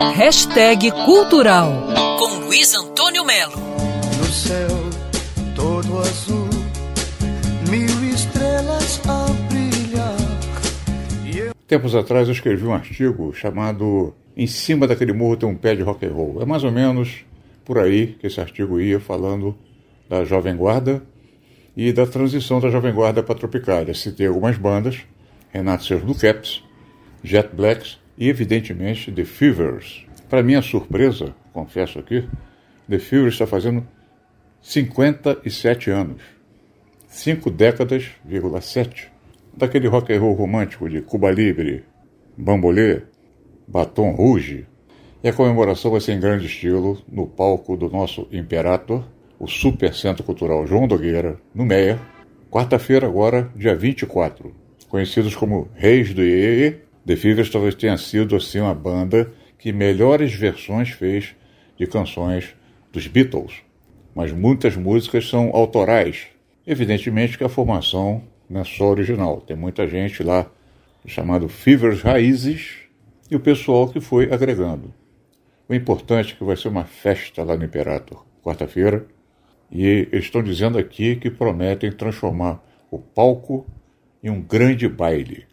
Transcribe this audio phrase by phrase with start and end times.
[0.00, 1.72] Hashtag Cultural
[2.20, 3.56] com Luiz Antônio Melo.
[4.16, 4.68] No céu
[5.56, 6.48] todo azul,
[7.68, 10.16] mil estrelas a brilhar.
[11.36, 11.52] Eu...
[11.66, 15.82] Tempos atrás eu escrevi um artigo chamado Em cima daquele morro tem um pé de
[15.82, 16.40] rock and roll.
[16.40, 17.24] É mais ou menos
[17.64, 19.58] por aí que esse artigo ia falando
[20.08, 21.02] da Jovem Guarda
[21.76, 23.92] e da transição da Jovem Guarda para a Tropicália.
[23.94, 25.00] Citei algumas bandas,
[25.50, 26.62] Renato Seus Blue Caps,
[27.24, 30.04] Jet Blacks e, evidentemente, The Fevers.
[30.28, 32.28] Para minha surpresa, confesso aqui,
[32.88, 33.86] The Fevers está fazendo
[34.60, 36.20] 57 anos.
[37.08, 39.10] Cinco décadas, vírgula sete,
[39.56, 41.84] daquele rock and roll romântico de Cuba Libre,
[42.36, 43.02] Bambolê,
[43.66, 44.66] Baton Rouge.
[45.22, 49.04] E a comemoração vai ser em grande estilo no palco do nosso Imperator,
[49.38, 51.98] o Super Centro Cultural João Dogueira, no Meia,
[52.50, 54.54] quarta-feira agora, dia 24.
[54.88, 60.34] Conhecidos como Reis do Iê, The Fevers talvez tenha sido assim uma banda que melhores
[60.34, 61.34] versões fez
[61.74, 62.54] de canções
[62.92, 63.62] dos Beatles,
[64.14, 66.26] mas muitas músicas são autorais.
[66.66, 70.50] Evidentemente que a formação não é só original, tem muita gente lá
[71.06, 72.80] chamado Fevers Raízes
[73.30, 74.92] e o pessoal que foi agregando.
[75.66, 79.06] O importante é que vai ser uma festa lá no Imperator, quarta-feira,
[79.72, 83.66] e eles estão dizendo aqui que prometem transformar o palco
[84.22, 85.47] em um grande baile.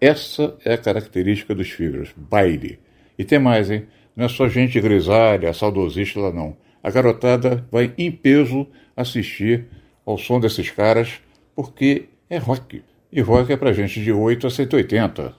[0.00, 2.78] Essa é a característica dos Fibras, baile.
[3.18, 3.86] E tem mais, hein?
[4.14, 6.56] Não é só gente grisalha, saudosista lá não.
[6.82, 9.66] A garotada vai em peso assistir
[10.04, 11.20] ao som desses caras
[11.54, 12.82] porque é rock.
[13.10, 15.34] E rock é pra gente de 8 a 180.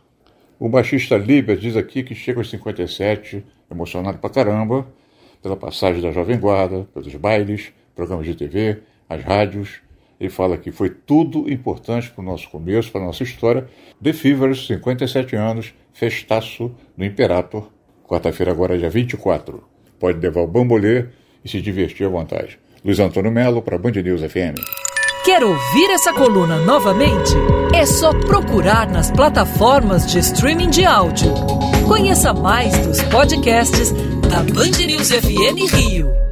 [0.60, 4.88] O baixista Liber diz aqui que chega aos 57, emocionado pra caramba,
[5.42, 9.82] pela passagem da Jovem Guarda, pelos bailes, programas de TV, as rádios,
[10.20, 13.68] ele fala que foi tudo importante para o nosso começo, para a nossa história.
[14.02, 17.70] The Fevers, 57 anos, festaço do Imperator.
[18.08, 19.64] Quarta-feira, agora, dia 24.
[20.00, 21.06] Pode levar o bambolê
[21.44, 22.60] e se divertir à vontade.
[22.84, 24.56] Luiz Antônio Melo, para Band News FM.
[25.24, 27.34] Quer ouvir essa coluna novamente?
[27.76, 31.34] É só procurar nas plataformas de streaming de áudio.
[31.88, 33.92] Conheça mais dos podcasts
[34.30, 36.27] da Band News FM Rio.